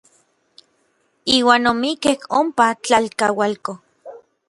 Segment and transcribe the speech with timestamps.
[1.35, 3.71] Iuan omikkej ompa tlalkaualko.